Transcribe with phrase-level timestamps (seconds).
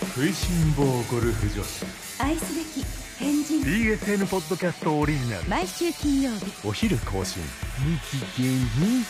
[0.00, 1.84] 食いしん坊ゴルフ女子。
[2.20, 2.86] 愛すべき
[3.18, 3.62] 変人。
[3.62, 5.48] BSN ポッドキャストオリジナル。
[5.48, 6.66] 毎週金曜日。
[6.66, 7.42] お昼更新。
[8.36, 9.04] 日芸に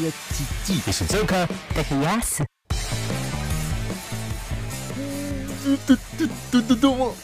[0.00, 0.16] うやち
[0.64, 0.90] ち。
[0.90, 1.48] 一緒にか。
[1.90, 2.44] 冷やす
[6.52, 7.14] どどどうも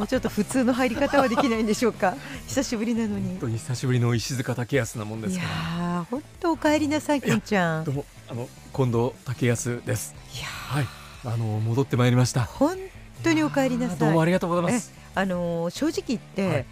[0.00, 2.14] もうちょっと普通の入り方はできないんでしょうか。
[2.48, 3.28] 久しぶりなのに。
[3.32, 6.00] 本当に久しぶりの石塚武康なもんでいやすから。
[6.00, 7.84] ー本当お帰りなさいこんちゃん。
[7.84, 10.14] どうもあの近藤武康です。
[10.34, 10.86] いやはい。
[11.26, 12.44] あの戻ってまいりました。
[12.44, 12.78] 本
[13.22, 13.98] 当にお帰りなさい。
[13.98, 14.90] どうもありがとうございます。
[15.14, 16.66] あのー正直言って、はい。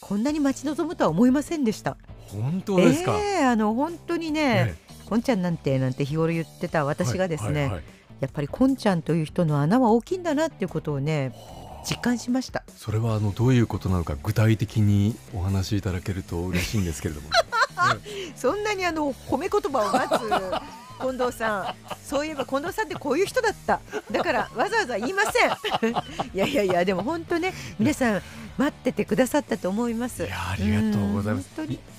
[0.00, 1.96] こんなに待ち望むとは思いませんでした。
[2.26, 7.70] 本当ですか、ええあの本当にね、えこんちゃんなんてなんて日頃言ってたえ私がですね、
[8.18, 11.32] やっぱりこんちゃんという人の穴は大きいんだなっていうことをね
[11.88, 12.62] 実感しました。
[12.76, 17.28] それはあのどういうことなのか具体的にお話しいただけると嬉しいんですけれども
[18.36, 20.28] そんなにあの褒め言葉を待つ
[21.00, 21.74] 近藤さん。
[22.04, 23.80] そういえば近藤さんってこういう人だった。
[24.10, 25.92] だからわざわざ言いません。
[26.34, 28.22] いやいやいやでも本当ね皆さん
[28.56, 30.24] 待っててくださったと思います。
[30.24, 31.48] いやありがとうございます。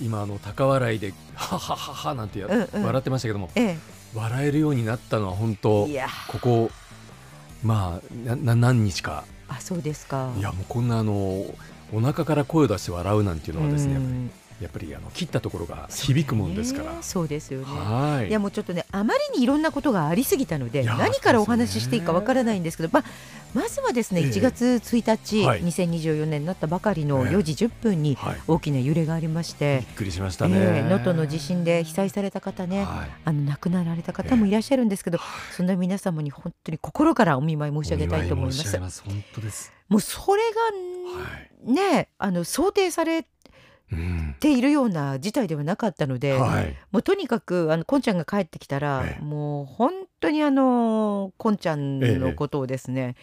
[0.02, 2.84] 今あの高笑いでははははなんてや、うんうん。
[2.86, 3.78] 笑ってましたけどもえ
[4.14, 5.88] 笑えるようになったのは本え当
[6.32, 6.72] ここ
[7.64, 9.26] まあなな何日か
[9.58, 10.34] あそうですか。
[10.38, 11.14] いやもうこんなあの
[11.94, 17.66] お腹から声を出して笑うなんていうのはですね、うんやっぱりあの切ったところが響くもんですから、ねそうですよね。
[17.66, 18.30] はい。
[18.30, 23.04] いやもうちょっとねあまりにいろんなことがありすぎたので何からお話ししていいかわからないんですけどまあ、
[23.54, 24.28] まずはですねええ。
[24.30, 25.64] 1月1日、はい。
[25.64, 27.36] 2024年になったばかりのええ。
[27.36, 28.38] 4時10分にはい。
[28.48, 30.56] 大きな揺れがありましてびっくりしましたね。
[30.58, 33.10] ええ能登、の地震で被災された方ね、はい。
[33.26, 35.20] あの亡くなられた方もいらっしゃるんですけど、
[35.56, 39.04] そんな皆様に本当に心からお見舞い申し上げたいと思います。
[39.04, 39.72] 本当です。
[39.90, 41.66] もうそれはい。
[41.68, 43.26] がねあの想定されうん
[44.40, 46.76] ているような事態ではなかったので、はい。
[46.92, 49.24] もうとにかくあのこんちゃんが帰ってきたら、ええ。
[49.24, 53.16] もう本当にあのこんちゃんのことをですね、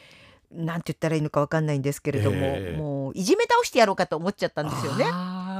[0.50, 2.77] なんて言ったらいいのかわかんないんですけれども、ええ。
[2.77, 5.06] もういじめ倒してやろうかと思っちゃったんですよね。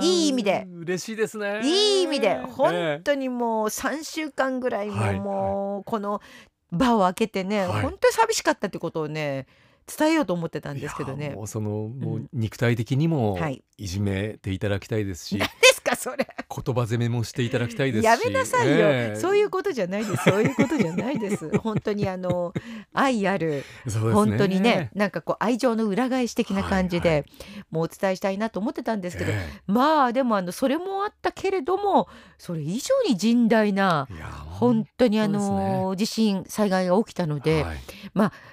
[0.02, 0.66] いい意味で。
[0.68, 1.60] 嬉しいですね。
[1.64, 6.20] いい意味でえ本え当にもう3週間ぐらいももうこの
[6.70, 7.82] 場を開けてね、はい。
[7.82, 9.46] 本当に寂しかったってことをね
[9.87, 11.31] 伝えようと思ってたんですけどね。
[11.31, 13.62] もうそのもううん肉体的にもはい。
[13.78, 16.25] いじめていただきたいですし、何 ですかそれ。
[16.65, 18.04] 言葉攻めもしていただきたいですし。
[18.04, 19.16] やめなさいよ、ええ。
[19.19, 20.22] そういうことじゃないです。
[20.25, 21.50] そういうことじゃないです。
[21.59, 22.53] 本当にあの
[22.93, 23.93] 愛あるね。
[24.12, 27.25] 本当にねなんかこう愛情の裏返し的な感じで、はいは
[27.70, 34.06] もうお伝えしたいなと思ってたんですけど、えまあでもあのそれもあったけれどもそれ以上に甚大な
[34.50, 37.78] 本当にあの、地震災害が起きたので、はい。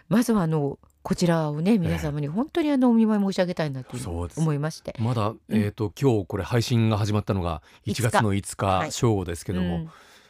[0.07, 3.97] まずはあのこちらをね皆様に本当にあのお見舞い申し上げたいなと
[4.37, 4.95] 思いまして。
[4.99, 9.89] まだ、えっ、と今日これ配信が始まったのが1月の5はい日正午ですけども、うん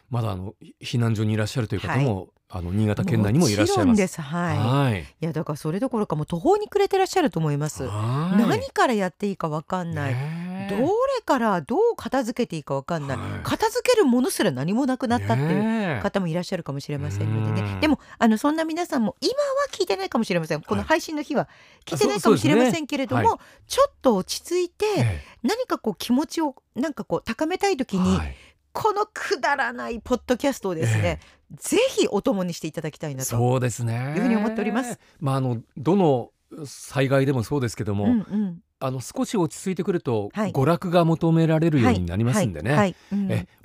[0.10, 3.78] まだあの避難所にいらっしゃるという方も、あの新潟県内にもいらっしゃいます。
[3.78, 4.58] もちろんですはい。
[4.58, 5.02] はい。
[5.02, 7.84] いやだからそれどころかもう途方に暮れてらっしゃると思います。
[7.84, 10.14] はい何からやっていいかわかんない。
[10.16, 10.39] ねえ
[10.70, 10.88] どれ
[11.26, 13.30] からどう片付けていいかわかんない、はい。
[13.44, 16.02] 片付けるものすら何もなくなったっていうねえ。
[16.02, 17.74] 方もいらっしゃるかもしれませんのでうん。
[17.74, 19.38] ねでもあのそんな皆さんも今は
[19.72, 20.62] 聞いてないかもしれません。
[20.62, 21.48] このはい配信の日は
[21.86, 28.36] 聞いてないあかもしれませんけれども、はちょっと落ち着いてえ何かこう気持ちをなんかこう高めたい時に、えはい。
[28.72, 31.20] このくだらないポッドキャストをですね、
[31.56, 33.30] ぜひお供にしていただきたいなと。
[33.30, 34.14] そうですね。
[34.16, 35.00] いうふうに思っております。
[35.20, 36.32] まああのどの
[36.66, 40.52] 災害でもそうですけども、うんうんあの少し落ち着いてくると、はい。
[40.52, 42.96] 娯楽が求められるようになりますんでね。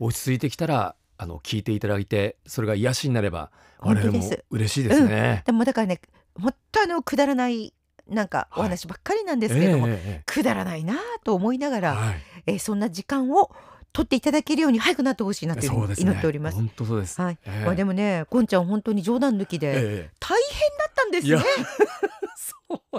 [0.00, 4.44] 落ち着いてきたらあの聞いていただいてそれが癒しになれば我々も本当です。
[4.50, 5.42] 嬉しいですね。
[5.46, 6.00] でもだからね
[6.40, 7.72] 本当あのくだらない
[8.08, 12.14] なんかお話ばっかりなんですけれども、えええくだらないなと思いながら、えはい。
[12.46, 13.50] えーそんな時間を
[13.94, 16.10] 取っていただけるように早くなってほしいなというふうにそうですね。
[16.10, 16.56] 祈っております。
[16.56, 17.20] 本当そうです。
[17.20, 17.38] はい。
[17.46, 17.64] ええ。
[17.64, 21.44] まあ、でもね、こんちゃん本当に冗談抜きでえ大変だったんですいやね。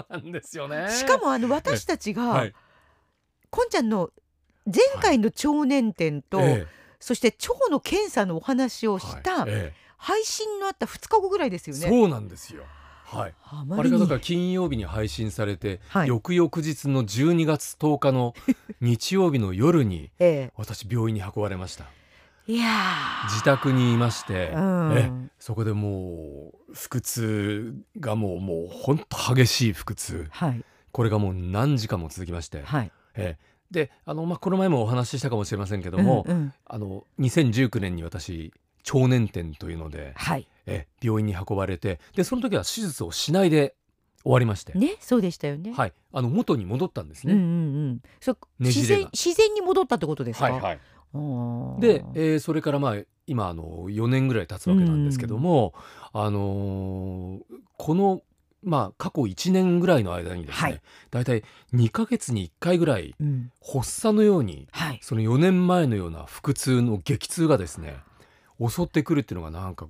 [0.00, 0.90] うなんですよね。
[0.90, 2.54] しかもあの私たちが、はい
[3.48, 4.10] こんちゃんの
[4.66, 6.66] 前回の腸年点と、え
[6.98, 9.46] そして腸の検査のお話をえした
[9.96, 11.88] 配信のあった2日後ぐらいですえよね。
[11.88, 12.64] そうなんですよ。
[13.04, 13.34] はい。
[13.44, 18.34] あれがだから金曜日に配信されて、はい翌々日の12月10日の
[18.80, 21.86] 日曜日の夜に え私病院に運ばれました。
[22.48, 32.90] えいやー自宅にいまして、うんえそこでもう腹痛がもうもう本当激しい腹痛はいこれがもう何時間も続きまして、はい。
[33.14, 38.52] ええであの、まあ、この前もお話ししたかもしれませんけども、うんうんあの2019年に私
[38.94, 40.48] 腸年点というので、はい。
[40.66, 43.74] え病院に運ばれてでその時は手術をしないで
[44.22, 45.72] 終わりまして、ね、そうでしたよね。
[45.72, 47.34] はい、あの元に戻ったんですね。
[47.34, 47.48] うんうんう
[47.92, 48.02] ん。
[48.20, 50.46] そ自然ねじれが自然に戻ったってことですか？
[50.46, 50.80] はいはい、
[51.80, 52.96] で、えーそれからまあ
[53.26, 55.74] 今あの4年ぐらい経つわけなんですけども、
[56.12, 57.42] あのー
[57.76, 58.22] この
[58.62, 60.80] まあ過去1年ぐらいの間にですね、はい。
[61.10, 61.42] だいたい
[61.74, 63.52] 2ヶ月に1回ぐらいうん。
[63.64, 64.98] 発作のようにはい。
[65.02, 67.96] その4年前のような腹痛の激痛がですね
[68.60, 69.86] 襲ってくるっていうのがなんか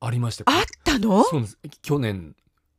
[0.00, 1.22] ありましてあったの？
[1.24, 1.58] そうです。
[1.82, 2.34] 去年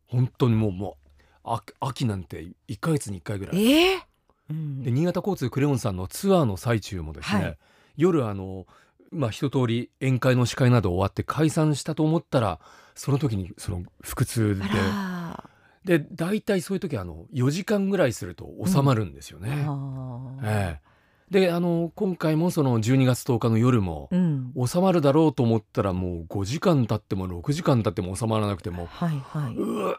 [0.07, 1.09] 本当にもうもう
[1.43, 3.71] あ秋なんて1ヶ月に1回ぐらい。
[3.71, 4.04] ええ
[4.49, 4.83] うん。
[4.83, 7.57] で新潟交通クレヨンさんのツアーの最中もですね、はい。
[7.97, 8.65] 夜あの
[9.11, 12.59] まあ一通り宴会の司会など終わって解散したと思ったら
[12.95, 15.49] その時にその腹痛あ
[15.85, 19.63] でらで大体そういう時はあの4時間ぐらいすると収まるんですよね。
[19.67, 20.39] あー。
[20.43, 20.85] ええ。
[21.29, 24.53] であの今回もその12月10日の夜もうん。
[24.67, 29.55] 収まるだろうと思ったらもう5時間経っても6時間経っても収まらなくてもはいはい。
[29.55, 29.97] うわ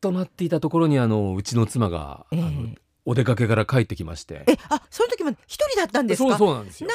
[0.00, 2.42] となっていたところにあのうちの妻が、ええ。
[2.42, 2.68] あの
[3.04, 4.44] お出かけから帰ってきまして。
[4.46, 6.30] えあその時も一人だったんですか？
[6.30, 6.88] そうそうなんですよ。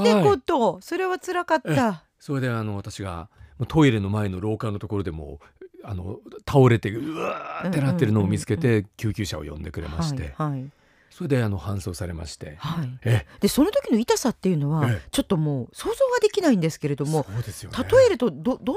[0.00, 0.24] ってはい。
[0.24, 2.04] こと、それは辛かった。
[2.18, 3.28] それであの私が
[3.66, 10.70] トイレの前の廊下のところでもうあの倒れてうわーってなってるのを見つけて救急車を呼んでくれまして、はいはい。
[11.10, 12.98] それであの搬送されまして、はい。
[13.02, 15.08] えでその時の痛さっていうのは、ええ。
[15.10, 17.78] ちょっともう想像ができないんですけれどもそうですよね。
[17.90, 18.76] 例えるとどどん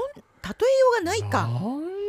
[1.00, 1.48] うがないか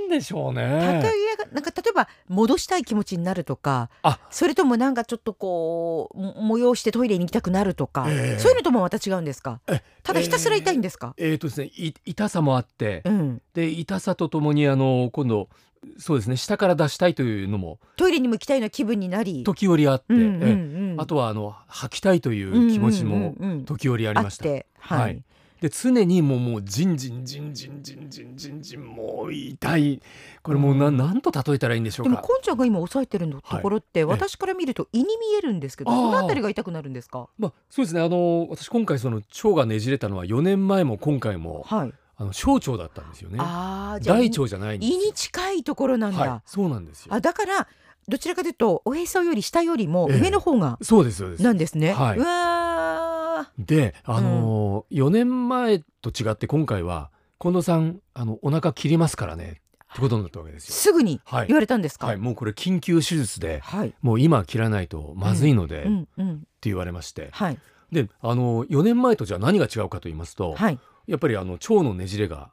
[0.10, 1.04] なんでしょう例えね。
[1.38, 4.20] がなんか例えば戻したい気持ちになるとかあ。
[4.30, 8.40] それともなんかちょっとこうも催してトイレに行きたくなるとか、ええ。
[8.40, 9.62] そういうのともまた違うんですか？
[9.68, 15.50] えただひたすら痛いんですか、えーとですねい痛さもあって、うん、で痛さとともにあの今度
[15.98, 19.44] そうですね下から出したいというのもトイレにも行きたいような気分になり。
[19.44, 20.46] 時折あって、うんうんえ
[20.94, 23.66] うん、あとはあの吐きたいという気持ちもうんうんうんうん。
[23.66, 24.46] 時折ありました。
[24.46, 25.24] あってはい、はい
[25.64, 30.02] で常にもうもうじんじんじんじんじんじんじんじんもう痛い。
[30.42, 30.96] これもうな,、うん。
[30.96, 32.24] ん、なんと例えたらいいんでしょうでもか。
[32.24, 35.98] こんちゃんが今押さえてるのところって、私から見ると胃に見えるんですけどあー。
[35.98, 37.30] そのあたりが痛くなるんですか？
[37.38, 38.02] まあそうですね。
[38.02, 41.94] あの私今回その腸がねじれたのは4年前も今回もはい。
[42.18, 43.38] あの小腸だったんですよね。
[43.40, 44.76] ああじゃあ大腸じゃない。
[44.76, 46.42] 胃に近いところなんだ、はい。
[46.46, 47.14] そうなんですよ。
[47.14, 47.70] あだから
[48.10, 50.20] どちらかというとおへそより下よりもええ。
[50.20, 51.44] 上の方がそうですそうです。
[51.44, 52.18] なんですね、はい。
[52.18, 53.13] うわ
[53.60, 57.10] であのー、4年前と違って今回は
[57.40, 59.62] 近藤さんあのお腹切りますからね
[59.92, 60.74] ってことになったわけでーすよ。
[60.76, 61.48] すぐにはい。
[61.48, 62.08] 言われたんですか？
[62.08, 66.44] はい、もうこれ緊急手術ではい、もう今切らないとまずいので、ってうんうん。
[66.64, 67.30] 言われまして。
[67.32, 67.60] はい。
[67.92, 70.80] であの4年前とじゃあ何が違うかと言いますと、はい。
[71.06, 72.50] やっぱりあの腸のねじれが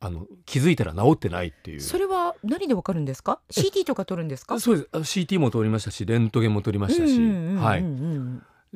[0.00, 1.80] あの気づいたら治ってないっていう。
[1.80, 4.58] それは何でわかるんですか？CT とか取るんですか？
[4.58, 4.88] そうです。
[4.92, 7.62] あ CT も取りましたしレントゲンも取りましたし、うんうんうんうん。
[7.62, 7.82] はい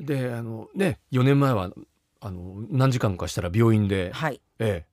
[0.04, 1.70] であのね4年前は
[2.20, 4.40] あの何時間かしたら病院で、はい。
[4.58, 4.88] ええ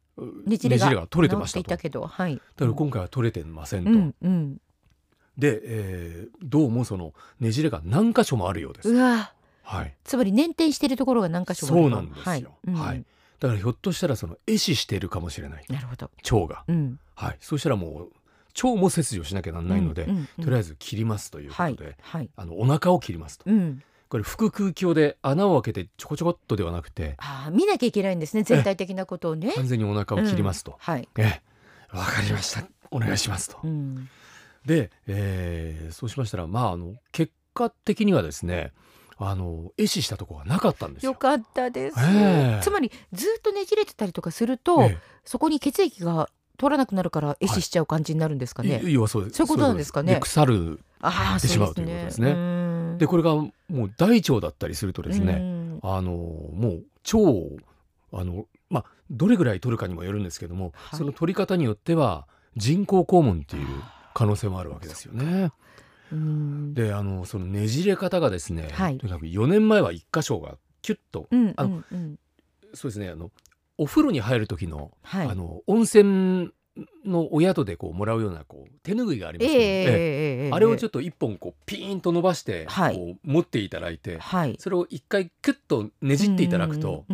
[0.45, 1.69] ねじれが取れてましたと。
[1.69, 2.37] たけどはい。
[2.37, 4.61] から今回は取れてませんと、うんうん。
[5.37, 9.33] で、えーどうもそのねじれが何箇所もあるようです、うわ。
[9.63, 12.25] はい、つまり捻転しているところが何箇所もあるそうなんですよ。
[12.25, 12.73] はい、うん。
[12.75, 13.05] はい。
[13.39, 15.65] だからひょっとしたらその壊死しているかもしれない。
[15.67, 16.09] なるほど。
[16.31, 16.99] 腸が、うん。
[17.15, 18.11] はい、そしたらもう
[18.67, 20.45] 腸も切除しなきゃなんないので、うんうんうん。
[20.45, 21.75] とりあえず切りますというこはい。
[21.75, 22.29] とで、はい。
[22.37, 23.43] あのお腹を切りますと。
[23.47, 23.83] うん
[24.15, 29.51] これ腹腔鏡で穴を開けてちょこちょこっとではなくてああ見なきゃいけないんですね全体的なことをね。
[29.51, 30.71] 完全にお腹を切りますと。
[30.71, 31.09] うん、はい。
[31.17, 31.41] え
[31.91, 31.97] え。
[31.97, 32.65] わかりました。
[32.91, 34.07] お願いしますと、うん。
[34.65, 38.71] で、えーそうしましたらまああの結果的にはですね
[39.17, 41.11] あの壊死したところがなかったんですよ。
[41.11, 42.63] よかったです、ええ。
[42.63, 44.97] つまりずっとねじれてたりとかすると、え。
[45.25, 48.93] そこに血液が通らなくなるから壊死しちゃう感じになるんですかえね、い。
[48.93, 49.37] 要はそうです。
[49.37, 50.19] そういうことなんですかね？
[50.19, 52.33] 腐るああってしまうということですね。
[52.33, 57.49] ねでこれがもう大腸だったりするとですね、ねあのもう腸を
[58.13, 60.97] あのまあどれぐらい取るかにもよるんですけども、はい。
[60.97, 63.67] その取り方によっては人工肛門っていう
[64.13, 65.51] 可能性もあるわけですよね。
[66.11, 66.73] うん。
[66.73, 68.97] であのそのねじれ方がですね、はい。
[68.97, 71.83] とにかく4年前は1箇所がキュッと、うんあの
[72.73, 73.31] そうですねあの
[73.77, 75.27] お風呂に入る時の,、はい。
[75.27, 76.51] あの温泉
[77.05, 80.45] のお宿でこうもらうようなこう手拭いがありますけど、ええええ。
[80.45, 82.95] ええあれをちょっっと一本こうピーンと伸ばして、はい。
[82.95, 84.55] こう持っていただいてはい。
[84.59, 87.05] それを一回キュッとねじっていただくと、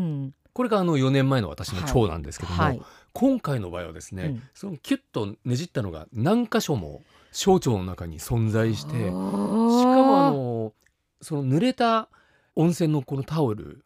[0.54, 2.82] これがあの4年前の私の腸なんですけども、はい。
[3.14, 4.44] 今回の場合はですね、うん。
[4.54, 7.02] そのキュッとねじったのが何箇所も
[7.32, 10.74] 小腸の中に存在してしかしかもあの
[11.22, 12.10] その濡れた
[12.56, 13.86] 温泉のこのタオル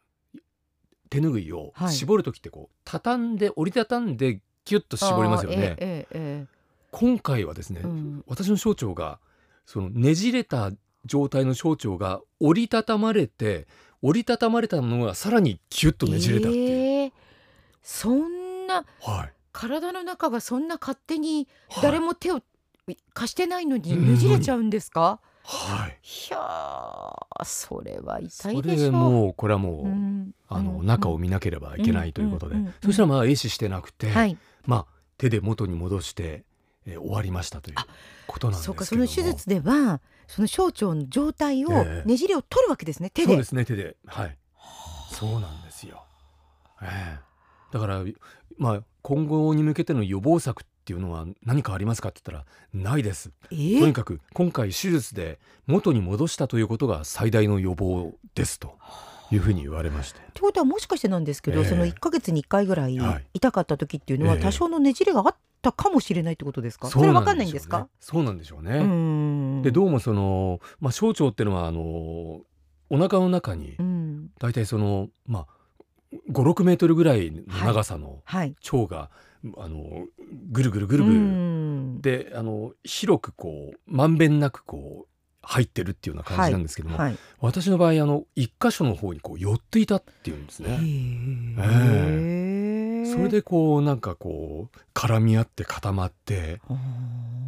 [1.10, 1.94] 手ぬぐいをはい。
[1.94, 5.76] 絞る時ってこう畳んで折りたたんでキュッと絞りますよね。
[5.78, 6.56] ええええ
[6.92, 8.24] 今回はですね、うん。
[8.26, 9.20] 私の小腸が
[9.66, 10.72] そのねじれた
[11.06, 13.68] 状態の小腸が折りたたまれて
[14.02, 16.70] 折りたたまれたのがさらにキュッとねじれたっていう。
[16.70, 17.14] ええ。
[17.84, 19.34] そんなはい。
[19.52, 21.84] 体の中がそんな勝手にはい。
[21.84, 22.42] 誰も手を
[23.14, 25.35] 貸してないのにうんねじれちゃうんですか、はい。
[25.88, 26.32] い。
[26.32, 28.92] やーそれは痛そいでしょう。
[28.92, 30.32] れもうこれはもう、うん。
[30.48, 30.86] あのうん。
[30.86, 32.74] 中を見なければいけないということで、うん。
[32.84, 34.38] そしたらまあ壊死してなくて、はい。
[34.66, 34.86] まあ
[35.18, 36.44] 手で元に戻して、
[36.86, 37.76] えー終わりましたという
[38.28, 38.74] ことなんですけども。
[38.74, 42.08] そうかその手術ではその小腸の状態をええ。
[42.08, 43.28] ねじれを取るわけですね手で。
[43.28, 43.96] そうですね手で。
[44.06, 44.38] はい。
[45.12, 46.04] そうなんですよ、
[46.82, 46.86] え
[47.18, 47.20] え。
[47.72, 48.04] だから
[48.58, 53.32] まあ今後に向けての予防策っていうのは何かありますかって言ったらないです。
[53.52, 58.78] えとにえかく今回手術で元に戻したということが最大の予防ですと
[59.32, 60.20] いうふうに言われまして。
[60.20, 61.66] ってことはもしかしてなんですけど、ええ。
[61.66, 63.26] その1ヶ月に1回ぐらいはい。
[63.34, 64.42] 痛かった時っていうのはええ。
[64.42, 67.88] 多少のねじれがあったかもしれないってことですか、それわかんないんですか？
[68.00, 68.78] そうなんでしょうね。
[68.78, 71.82] うでどうもその、まあ、小腸っていうのはあの
[72.90, 74.30] お腹の中にうん。
[74.40, 75.48] 大体その、まあ、
[76.32, 78.56] 56メートルぐらいの長さのはい。
[78.72, 79.10] 腸が、
[79.58, 80.06] あの
[80.52, 82.02] ぐるぐるぐるうぐる、ん。
[82.02, 85.08] であの広くこうまんべんなくこう
[85.42, 87.18] 入ってるっていうような感じなんですけども、はい。
[87.40, 90.78] 私の場合あの一箇所の方にこう寄っていたっていうんですね。
[93.06, 96.60] それでこうなんかこう絡み合って固まって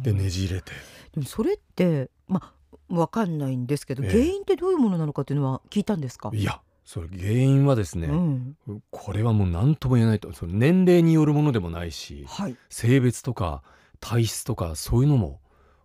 [0.02, 0.70] でねじれて。
[1.14, 4.10] でもそれってまあわかんないんですけど、ええ。
[4.10, 6.30] 原因ってどういうものなのかっていうのは聞いたんですか？
[6.32, 8.56] いやそれ原因はですね、うん、
[8.90, 10.32] これはもう何とも言えないと。
[10.32, 13.62] その年齢によるものでもないしはい、性別とか
[14.00, 15.38] 体質とかそういうのも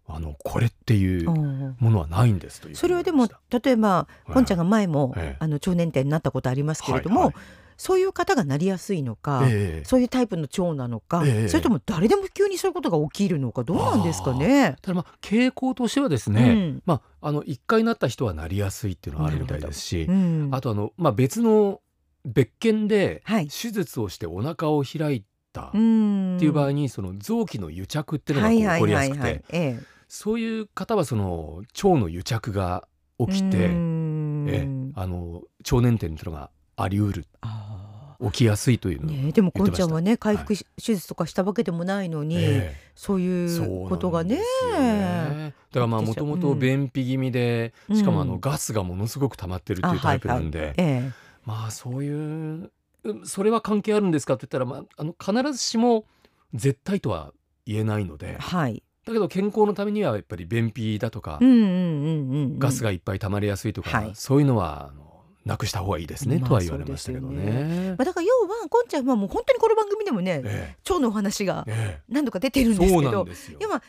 [0.07, 4.33] あのこれっていううんものはないんですというそれはでも例えばはい。
[4.33, 5.38] ポンちゃんが前も、ええ。
[5.41, 7.36] あの腸年点になったことありますけれども、はいはい
[7.77, 9.86] そういう方がなりやすいのか、ええ。
[9.86, 11.48] そういうタイプの腸なのか、ええ。
[11.48, 14.75] それとも誰でも急にそういうことが起きるのかどうなんですかね？
[14.82, 16.82] ただまあ傾向としてはですうね、ん。
[16.86, 20.50] まああの一回なった人はなりやすいっていうのはあるみたいですし、うん。
[20.51, 21.82] あとあのまあ別の
[22.25, 23.48] 別件ではい。
[23.48, 32.88] 手術をしてお腹を開いたっうんていう場合にその臓器の癒着っていうのが起こりやすくてええそういう方はその腸の癒着が
[33.20, 34.92] 起きて、うんええ。
[34.96, 37.25] あの腸年点っていうのがあり得る。
[37.42, 44.38] あ起きやすいというねえでもこんちゃんはね回は復し手術とかしたわけでもないのに、えそういえうことがね。
[44.72, 47.98] ねだからまあもともと便秘気味で、うん。
[47.98, 51.12] しかもあのガスがものすごく溜まってるっていうタイプなんで、ええ。
[51.46, 52.72] まあそういう
[53.03, 56.06] うんそれは関係あるんですかって言ったら、まあ、あの必ずしも
[56.53, 57.34] 絶対とは
[57.65, 58.38] 言えないので。
[58.39, 58.84] はい。
[59.06, 62.60] だけど健康のためにはやっぱり便秘だとか、うんうんうんうん。
[62.60, 64.12] ガスがいっぱい溜まりやすいとか、はい。
[64.13, 65.12] そういうのはあの
[65.45, 67.95] なくした方がいいですね、まあとは言われましたけどね。
[67.97, 73.25] まあだから要はこんちゃんはもう本当にこの番組でもね、え腸のお話がええ何度か出てるえんですけど。
[73.25, 73.57] ですよ。
[73.62, 73.83] 今腸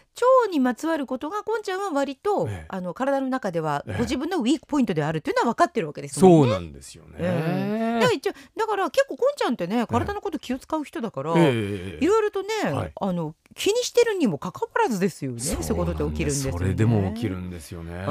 [0.51, 6.49] にまつわることがこんちゃんは割と、ええあの体の中ではええご自分のウィークポイントであるっていうのは分かってるわけですもんね。
[6.49, 7.94] そうなんですよね。
[8.05, 16.59] えだから一応だから結構こんちゃんってね体のこと気を使う人だから、ええいろいろとね、はいあの気にしてるにもかかわらずですよねそういうことって起きるんですよね。
[16.59, 18.05] それでも起きるんですよね。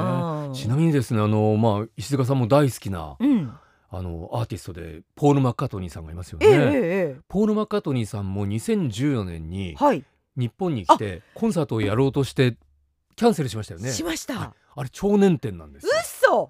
[0.54, 3.52] ちなみにですねあのまあ石塚さんも大好きなうん、
[3.90, 6.64] あのアーティストでポール・マッカートニーさんがいますよえええね。
[6.64, 6.70] え
[7.18, 9.76] えポール・マッカートニーさんも2014年に
[10.36, 12.56] 日本に来てコンサートをやろうとして
[13.16, 13.90] キャンセルしましたよね。
[13.90, 14.38] しました。
[14.38, 15.92] はいあれ超年点なんですよ。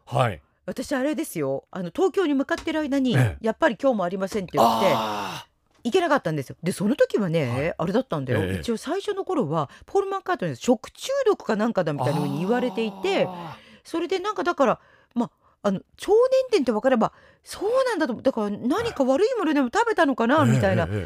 [0.07, 0.41] 嘘はい。
[0.67, 1.65] 私あれですよ。
[1.71, 3.37] あの東京に向かってる間に、ええ。
[3.41, 5.47] やっぱり今日もありませんって言ってあ
[5.83, 6.57] 行けなかったんですよ。
[6.63, 7.75] でその時はね、はい。
[7.77, 8.61] あれだったんだよ、ええ。
[8.61, 14.81] 一応最初の頃はポール・マッカートニー食中毒かなんかだみーたいな風に言われていてあそれでなんかだから
[15.15, 15.31] まあ
[15.69, 16.15] あの腸年
[16.51, 21.05] 点って分かればそうなんだとだから何か悪いものでも食べたのかな、ーみたいな、そんな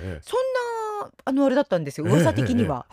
[1.25, 2.07] あのあれだったんですよ。
[2.09, 2.87] え噂的には、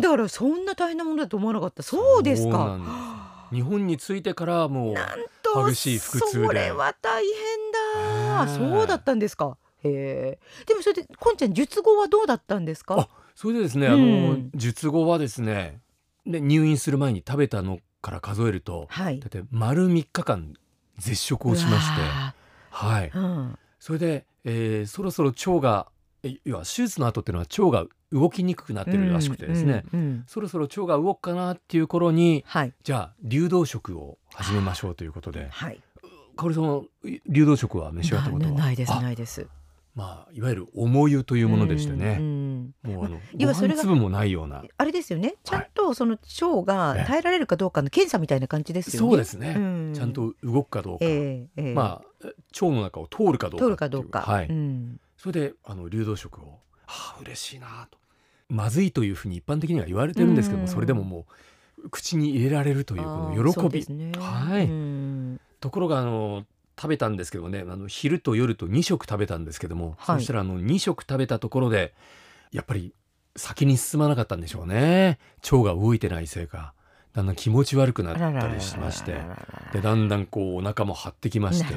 [0.00, 1.82] だからそんな大変なものだと思わなかった。
[1.82, 2.78] そうですか。
[3.52, 4.94] 日本に着いてからもう
[5.66, 6.46] 激しい腹痛で。
[6.46, 7.34] それは大変
[8.46, 9.56] だ、そうだったんですか。
[9.84, 12.96] へえでもそれでこんちゃん術後はどうだったんですか？
[12.98, 13.92] あそれでですね、うん。
[13.92, 15.80] あの術後はですね
[16.26, 19.20] で入院する前に食べたのから数えるとはい。
[19.20, 20.54] だって丸3日間
[20.98, 22.02] 絶食をしまして。
[22.70, 23.10] はい。
[23.10, 23.58] ーうん。
[23.78, 25.86] それで、えーそろそろ腸が
[26.24, 30.24] え要は手術の後っていうのは腸が動きにくくなってるらしくてですね、うんうんうん。
[30.26, 32.72] そろそろ腸が動くかなっていう頃にはい。
[32.82, 35.48] じゃあ流動食を始めましょうということで。
[35.50, 35.82] はい。
[36.36, 36.82] 香織さんは
[37.26, 38.52] 流動食は召し上がったことは？
[38.52, 39.46] なないですあないです。
[39.94, 42.22] まあいわゆる重湯というものでしてうんね、う
[42.88, 42.94] ん。
[42.94, 44.62] もうあのご要はそれ粒もないような。
[44.76, 45.34] あれですよね。
[45.42, 49.08] ちゃんとその腸が耐えられるかどうかの検査みたいな感じですよね。
[49.10, 49.92] そうですね、うん。
[49.94, 51.74] ちゃんと動くかどうか、ええええ。
[51.74, 54.20] まあ腸の中を通るかどうか通るかどうか。
[54.20, 55.00] はい、うん。
[55.16, 56.60] それであの流動食を。
[56.90, 57.97] はあ嬉しいなと
[58.48, 60.70] まずいというふうに一般的には言われてるんですけども、うん。
[60.70, 61.26] それでもも
[61.84, 64.12] う口に入れられるというこの喜び、ね。
[64.18, 64.64] はい。
[64.64, 65.40] うん。
[65.60, 66.44] ところがあの
[66.78, 70.18] 食べたんですけどもねあの昼と夜と2食食べたんですけども、はい。
[70.18, 71.92] そしたらあの2食食べたところで
[72.52, 72.94] やっぱり
[73.36, 75.18] 先に進まなかったんでしょうね。
[75.44, 76.72] 腸が動いてないせいか。
[77.12, 79.20] だんだん気持ち悪くなったりしまして。
[79.72, 81.74] でだんだんこうお腹も張ってきまして。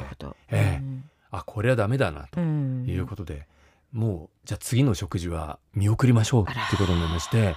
[0.49, 0.79] ええ。
[0.81, 1.03] うん。
[1.31, 2.85] あこれはダメだなとうん。
[2.87, 3.47] いうことで、
[3.91, 7.55] もうじゃあ次の食事は見送りましょうっていうことになりまして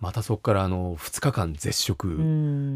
[0.00, 2.12] またそこからあの2日間絶食う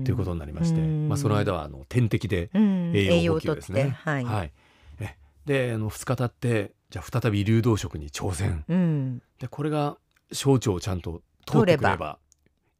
[0.00, 3.80] んということになりまして、うんまあ、その間はあの点滴でうん栄養補給ですね。
[3.80, 4.52] 栄養をとってはい。
[5.00, 9.22] えであの2日経ってじゃあ再び流動食に挑戦うん。
[9.38, 9.96] でこれが
[10.32, 12.18] 小腸をちゃんと通ってくれば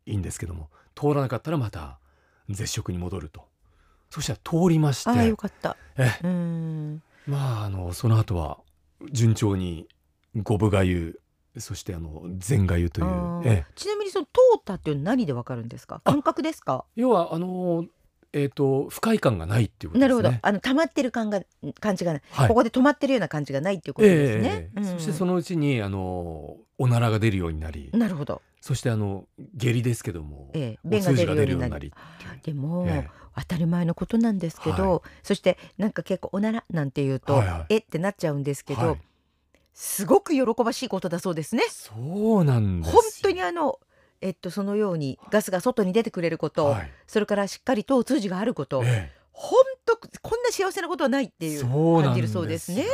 [0.07, 1.99] いいんですけども通らなかったらまた
[2.51, 3.43] 絶食に戻ると
[4.11, 5.77] そしたら通りましああてよかった。
[5.97, 7.03] えうん。
[7.27, 8.59] まああのその後は
[9.11, 9.89] 順調に
[10.37, 11.21] 五分がゆ
[11.57, 13.07] そしてあの全がゆという
[13.45, 16.01] ええちなみにその通ったっていうのは何でわかるんですか？
[16.05, 16.85] 感覚ですか？
[16.97, 17.85] 要はあの
[18.33, 20.23] えっ、と不快感がないっていうことなですね。
[20.23, 20.39] るほど。
[20.43, 21.41] あの溜まってる感が
[21.79, 22.23] 感じがない。
[22.31, 24.71] はいここで止まってるような感じがないっていうことですね。
[24.77, 28.43] ええそしてそののうちにあのおならが出るようになり、なるほど。
[28.61, 31.93] そしてあの下痢ですけども、ええお便が出るようになり
[32.43, 39.01] でも、え当たり前のことなんですけど、そしてなんか結構おならなんて言うと、はいはいえってなっちゃうんですけど、はい
[39.75, 41.65] すごく喜ばしいことだそうですね。
[41.69, 41.93] そ
[42.39, 43.03] うなんですよ。
[43.03, 43.81] 本当にあの
[44.21, 46.91] えっとそのようにガスが外に出てくれること、はい。
[47.07, 52.87] それからしっかりとお通じがあること、え本当こんな幸せなことはないってえいう感じるそうですね。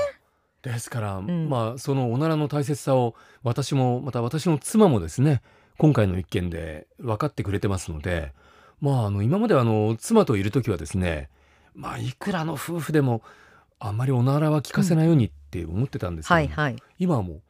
[0.62, 1.48] ですから、ん。
[1.48, 5.42] まあそのおならの大切さを私もまた私の妻もですね
[5.76, 8.32] 今回の一件で分かってくれてますので
[8.80, 11.28] まああの今まではあの妻といる時はですね
[11.74, 13.22] まあいくらの夫婦でも
[13.80, 16.76] あんまりおならは聞かせないようにって思ってたんですけども、はいはい。
[16.98, 17.40] 今はもう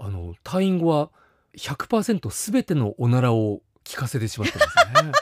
[0.00, 1.10] あの退院後は
[1.58, 5.12] 100%全てのおならを聞かせてしまってますね。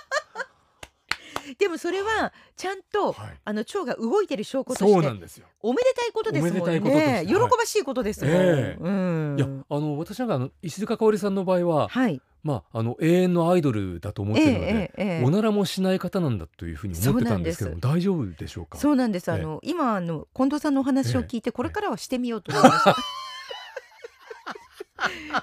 [1.63, 5.47] でもそれはちゃんと、はいあの腸が動いてる証拠とそうしてなんですよ。
[5.61, 6.61] おめでたいことですもんね。
[6.61, 8.35] おめでたいこととして喜はいばしいことですもん。
[8.35, 9.37] ええうん。
[9.39, 12.21] いやあの私なんかあの石塚香織さんの場合は、はい。
[12.43, 18.79] まああの永遠のアイドルだと思ってるので、ええええおならもしない方なんだというふうに思ってたんですけども大丈夫でしょうか？
[18.79, 19.31] そうなんです。
[19.31, 22.97] あええの、今あの近藤さんのお話を聞いて、ええこれからはしてみようと思いました。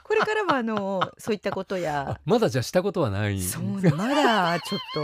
[0.03, 3.41] これからはあのそういったことやあ、まだじゃあしたことはない。
[3.41, 5.01] そうまだちょっと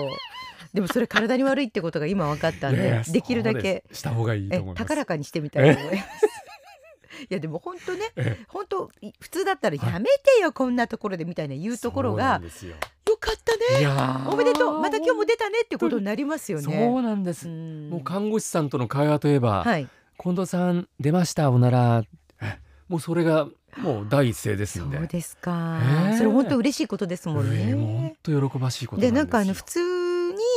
[0.75, 4.85] でもそれ体に悪いってことが今分かったんで、できるだけすした方がいいとえ思います。
[4.87, 6.05] 高らかにしてみたいと思います。
[7.29, 12.69] いやでも本当ね、ええ本当い普通だったらはいやめてよ、こんなところでみたいな言うところがよ。
[13.07, 13.87] よかったね。
[14.29, 14.81] おめでとう。
[14.81, 16.63] また今日も出たねってことになりますよね。
[16.91, 17.47] そうなんです。
[17.47, 19.87] んもう看護師さんとの会話といえば、はい。
[20.21, 21.49] 近藤さん出ました？
[21.51, 22.03] おなら
[22.41, 22.59] え
[22.89, 25.79] もうそれがもう第一声ですそうですか。
[26.09, 28.15] ええそれ本当嬉しいことですもんええもう本ね。
[28.23, 29.79] 当喜ばしいことでなんかあの普通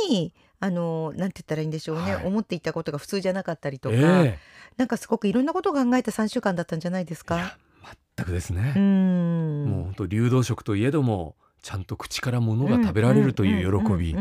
[0.09, 2.25] にあのなんて言ったらいいんでしょうね、はい。
[2.25, 4.39] 思っていたことが普通じゃなかったりとか、え
[4.77, 7.57] なんかすごくいろんなことを考えた3週間だったんじゃないですか？
[8.17, 8.73] 全くですね。
[8.75, 9.65] う、ん。
[9.65, 14.15] もう本当流動食といえどもちゃんと口から物が食べられるという喜び、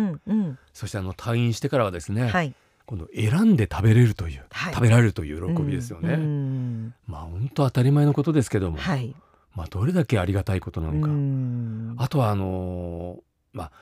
[0.73, 2.55] そしてあの退院してからはですね、はい。
[2.87, 4.75] 今度選んで食べれるという、はい。
[4.75, 6.17] 食べられるという喜びですよね、
[7.07, 9.15] まあ本当当たり前のことですけども、はい。
[9.55, 11.95] まあどれだけありがたいことなのか、うん。
[11.99, 13.21] あとはあのー
[13.53, 13.73] まあ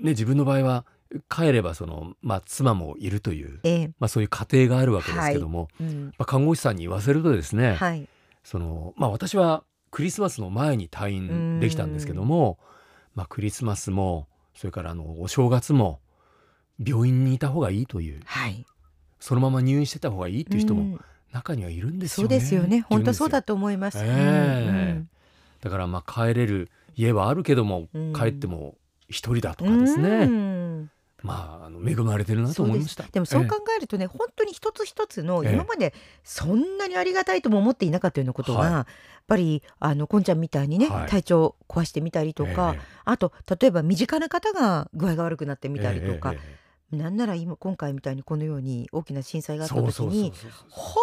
[0.00, 0.84] ね自分の場合は
[1.28, 3.90] 帰ればそのまあ妻もいるというええ。
[3.98, 6.06] まあそういう家庭があるわけですけども、うん。
[6.18, 8.08] まあ看護師さんに言わせるとですね、はい。
[8.44, 12.58] そのまあ私はクリスマスの前に退院できたんですけども、
[13.14, 16.00] まあクリスマスもそれからあのお正月も
[16.84, 18.64] 病院にいた方がいいというはい。
[19.20, 21.00] そのまま入院してた方がいいっていう人もうん。
[21.32, 22.36] 中にはいるんですそよね。
[22.36, 22.62] うですよ。
[22.64, 22.82] ね。
[22.82, 23.98] 本当そうだと思います。
[24.02, 25.08] ええうん。
[25.62, 28.12] だからまあ帰れる家はあるけども、うん。
[28.12, 28.76] 帰っても
[29.08, 30.90] 一人だとうんかですね、うん
[31.22, 33.04] まああの恵まれてるなと思いました。
[33.04, 33.48] でもそうええ。
[33.48, 35.52] 考えるとね、本当に一つ一つのええ。
[35.52, 38.70] 今までそんなにありがたいとも思っていなかったようなことが、はい。
[38.72, 38.86] やっ
[39.26, 41.08] ぱりあのこんちゃんみたいにね、はい。
[41.08, 42.80] 体調壊してみたりとか、ええ。
[43.04, 50.30] あと例えば身近な方が具合が悪くなってみたりとか、ええええなんなら今今回みたいにこのように大きな震災があった時に
[50.68, 51.02] 本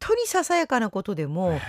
[0.00, 1.60] 当にささやかなことでも、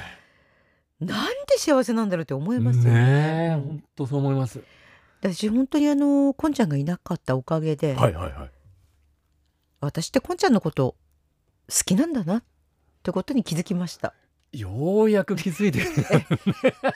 [1.00, 3.62] なんて幸せなんだろうって思いますよね。
[3.63, 4.60] 本当そう思います。
[5.21, 8.51] 私本当にあのこんちゃんがいなかったおかげで、はいはいはい。
[9.82, 10.95] 私ってこんちゃんのこと
[11.69, 12.43] 好きなんだなっ
[13.04, 14.13] てことに気づきました。
[14.51, 15.86] ようやく気づいてる。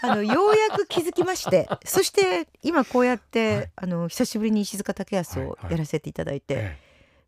[0.01, 6.77] あのようやく気づきまして、 そして今こうやって、はいあの久しぶりに石塚武康をはいはいやらせていただいて、え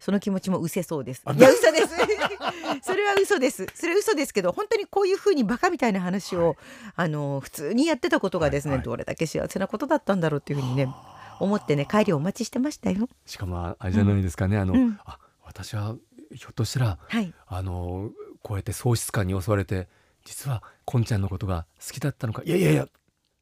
[0.02, 1.22] その気持ちも失せそうです。
[1.26, 1.90] あいや嘘です。
[2.82, 3.68] それは嘘です。
[3.76, 6.58] それは嘘ですけど、本当にこういう風にバカみたいな話を、はい
[6.96, 10.90] あの普通にやってたことがですね、はいはいどれだけ幸せなことだったんだろうっていうふうにね
[11.40, 13.08] 思ってね帰りをお待ちしてましたよ。
[13.28, 14.58] しかもあれじゃないですかね。
[14.58, 15.96] あの、うんあ私は
[16.34, 17.32] ひょっとしたらはい。
[17.46, 18.10] あの
[18.42, 19.88] こうやって喪失感に襲われて
[20.26, 22.88] 実はこんちゃんのことが好きだったのかいやいやいや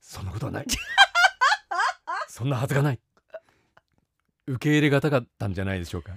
[0.02, 0.66] そんなことはない
[2.28, 3.00] そんなはずがない
[4.48, 6.12] 受け入れがたかったんじゃないでしょうか。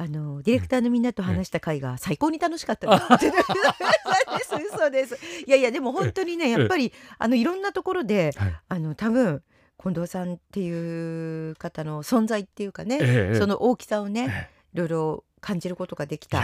[0.00, 3.36] あのディレクターのみんなと話した回が最高に楽しかった です。
[4.40, 5.18] 嘘です嘘です。
[5.46, 8.54] いやいやでも本当にねやっぱりあのいろんなところではい。
[8.66, 9.42] あの多分
[9.82, 16.42] 近藤さんっていう方の存在っていうかね、ええその大きさをねえいろいろ感じることができた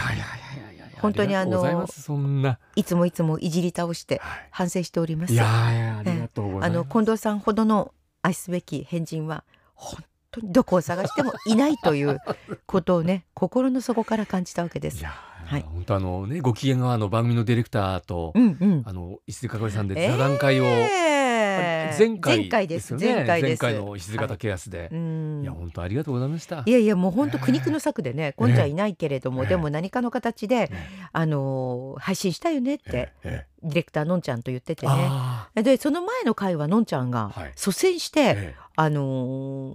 [1.01, 2.59] 本当にあのいますそんな。
[2.75, 5.33] いつもいつもいじり倒してはい反省しております。
[5.33, 6.29] いやいや
[6.61, 6.69] あ。
[6.69, 10.05] の近藤さんほどの愛すべき変人は本
[10.41, 12.19] 当にどこを探してもいないという
[12.67, 15.05] ことをね 心の底から感じたわけです。
[15.05, 15.63] はい。
[15.63, 18.83] 本当あのねご機嫌があの番組のディレクターと、うんうん。
[18.85, 23.63] あの石塚かおりさんでええ座談会を、前前回回です前回です。
[23.63, 25.43] 前回の石塚ケアスで、うん。
[25.43, 26.63] い、や本当ありがとうございました。
[26.67, 29.49] いやいやもう本当苦肉の策でね、今度はいないけれども、ええ。
[29.51, 30.89] でも何かの形で、え。
[31.13, 34.93] あのー配信したよねって、えええディレクターのんちゃんと言っててね。
[34.93, 37.51] あでその前の回はのんちゃんがはい。
[37.51, 38.55] 率先して、ーええ。
[38.77, 39.01] あの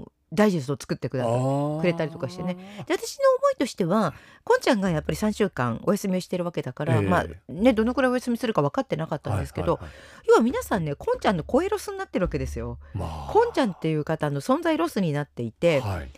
[0.06, 2.56] ーダイジェストを作ってくくれたりとかしてね。
[2.88, 4.14] で私の思いとしては
[4.44, 7.02] こんちゃんがやっぱり3週間お休みをしてるわけだから、ええ。
[7.02, 10.28] まあねどのくらいお休みするか分かってなかったんですけど、はいはいはい。
[10.30, 12.80] 要は皆さんねこんちゃんの声ロスになってるわけですよ。
[12.94, 13.32] まあ。
[13.32, 16.10] こんちゃんっていう方の存在ロスになっていて、はい。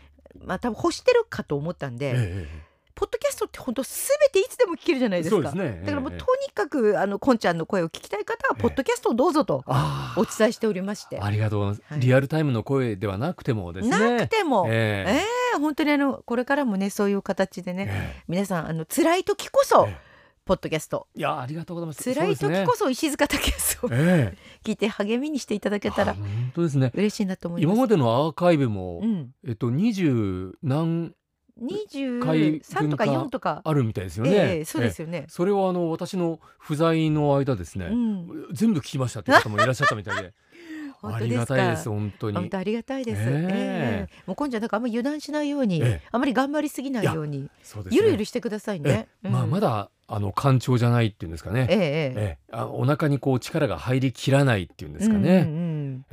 [0.46, 5.50] まあ多分欲してるかと思ったんで、ええポッドキャストって本当すべていつでも聞けるじゃないですか。
[5.52, 5.64] すね。
[5.64, 12.00] ええだからもうとにかくあのこんちゃんの声を聞きたい方はポッドキャストをどうぞとあーお伝えしておりまして、ありがとうございます、はい。
[12.02, 14.18] リアルタイムの声ではなくてもですね。
[14.18, 15.24] なくても、ええ。
[15.56, 19.98] え本当にあのこれからもねそういう形でえね、え皆さんあの辛い時こそ、え
[20.46, 21.08] ポッドキャスト。
[21.16, 22.04] えいやありがとうございます。
[22.04, 24.38] 辛い時こそ石塚武康をええ。
[24.64, 26.92] 聞いて励みにしていただけたらあ本当ですね。
[26.94, 27.74] 嬉しいなと思います。
[27.74, 31.16] 今までのアーカイブも、うん、えっと二十何回
[31.62, 34.32] 23とか分か4とか、あるみたいですよね。
[34.32, 35.26] ええそうですよねええ。
[35.30, 40.34] それをあの私の不在の間ですね、うん、全部聞きましたっていう方もいらっしゃったみたいで
[41.02, 42.50] 本あり当ですかがたいです本当に本。
[42.50, 43.22] 当ありがたいです。
[43.22, 47.98] ええええもう今度はなんかあんまり油断しないように、ええあまり頑張りすぎないように、そうですね。
[47.98, 49.08] ゆるゆるしてくださいね。
[49.22, 51.68] まあまだ、だあの干潮じゃないっていうんですかね。
[51.70, 55.30] ええええええあお腹にこう力が入りきらないっていうんですかね。
[55.30, 55.63] うんうんうん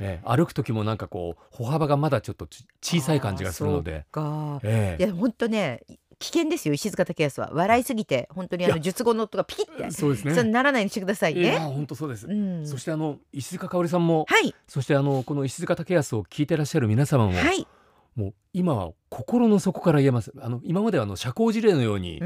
[0.01, 4.05] ええ歩く時もなんかこう歩幅がまだちょっとち小さい感じがするので。
[4.11, 4.59] か。
[4.63, 5.81] ええいや本当ね
[6.19, 10.35] 危険ですよ石塚武康は笑いすぎて本当にあの術後の音がピキって、そうですね。
[10.35, 11.59] そうならないようにしてくださいいやね。
[11.59, 12.27] 本当そうです。
[12.27, 17.67] うん、そしてあの石塚香織さんも、はいそしてあのこの石塚武康を聞いてらっしゃる皆様も、はい、
[18.15, 20.31] もう今は心の底から言えます。
[20.39, 22.21] あの今まではあの社交辞令のように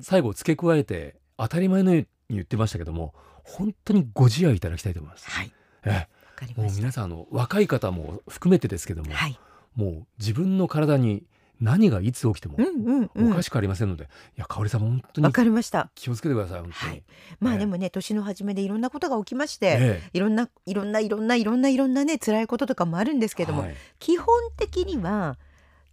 [0.00, 5.30] 最後付け加えて当たり前のように言ってましたけども、本当にご自愛いただきたいと思います。
[5.30, 5.52] はい
[5.84, 6.08] え、
[6.56, 6.72] もう。
[6.72, 9.38] 皆さんあの若い方も含めてですけども、はい、
[9.74, 11.24] もう自分の体に
[11.60, 12.68] 何がいつ起きてもうんう
[13.02, 15.90] んうん、わおかしくありませんので、いや香織さんも本当にかりました。
[15.94, 16.92] 気をつけてください本当に。
[16.92, 17.02] はい
[17.40, 25.38] まあええでもね年の初めでいろんなことが起きまして、えいろんないろんないろんないろんないろんなね辛いこととかもあるんですけども、はい基本的には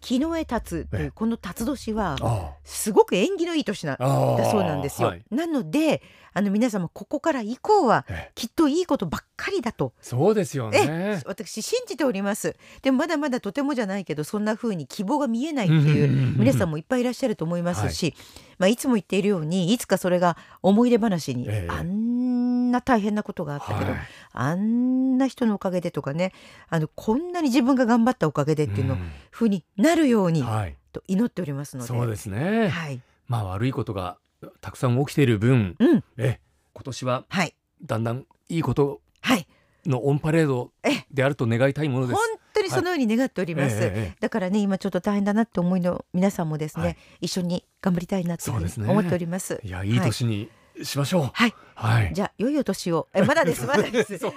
[0.03, 1.07] 木の絵立つといええ。
[1.07, 5.07] うこの辰年はあすごく縁起のいい年なだそうなんですよ。
[5.07, 5.23] はい。
[5.31, 6.01] なので
[6.35, 8.31] あの皆様ここから以降はええ。
[8.35, 9.93] きっといいことばっかりだと。
[10.01, 11.21] そうですよね。
[11.25, 12.57] 私信じております。
[12.81, 18.13] でもまだまだとてもじゃないけどそんな風に希望が見えないっていう皆さんももいっぱいいらっしゃると思いますし、
[18.57, 21.71] まあ、いつも言っているようにいつかそれが思い出話に、ええ。
[21.71, 22.12] あん
[22.73, 24.01] な大変なことがあったけど、はい。
[24.33, 26.33] あんな人のおかげでとかね
[26.69, 29.11] あのこんなに自分が頑張ったおかげでっていうのん。
[29.31, 31.87] 風になるようにはい、と祈っておりますので。
[31.87, 32.67] そうですね。
[32.67, 34.17] はい、まあ悪いことが
[34.59, 36.03] たくさん起きている分、うん。
[36.17, 36.39] え
[36.73, 37.55] 今年ははい。
[37.85, 39.47] だんだんいいことはい。
[39.85, 42.17] のオンパレードえであると願いたいものです。
[42.17, 42.39] 本。
[42.53, 43.75] 当にそのように願っております。
[43.75, 46.97] ええええだからね今ちょっと大変だなって思いの皆さんもですね、はい。
[47.21, 48.59] 一緒に頑張りたいなって思
[48.99, 49.59] っております。
[49.63, 50.49] いやいい年に
[50.83, 51.29] しましょう。
[51.33, 52.13] はい、はい。
[52.13, 54.17] じゃあ良いお年をえ まだですまだです。
[54.19, 54.33] 始まっ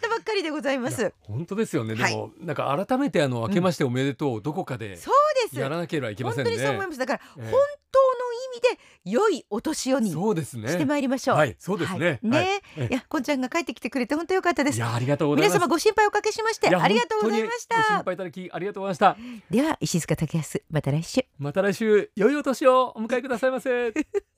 [0.00, 1.12] たばっかりでございます。
[1.20, 1.94] 本当ですよね。
[1.94, 5.14] ではいも、なんか改めてあの明けましておめでとう、どこかでそう
[5.48, 5.60] です。
[5.60, 6.50] やらなければいけませんね。
[6.50, 6.98] 本当にそう思います。
[6.98, 7.60] だから、ええ本
[7.94, 10.76] 当の意味で良いお年をにしそうですね。
[10.76, 11.36] てまいりましょう。
[11.36, 12.06] はい、そうですね。
[12.06, 14.76] はいね、はいええいやこんちゃんが帰ってきてくれて本当良かったです。
[14.76, 15.54] いやありがとうございます。
[15.54, 18.04] 皆様ご心配おかけしましてありがとうございまし本当にご心た。
[18.04, 19.16] 配いただきありがとうございました。
[19.48, 21.24] では石塚武康また来週。
[21.38, 23.94] また来週良いお年をお迎えくださいませ。